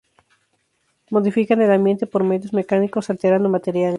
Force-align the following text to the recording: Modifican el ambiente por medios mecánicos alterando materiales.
Modifican 1.11 1.61
el 1.61 1.69
ambiente 1.71 2.07
por 2.07 2.23
medios 2.23 2.53
mecánicos 2.53 3.11
alterando 3.11 3.49
materiales. 3.49 3.89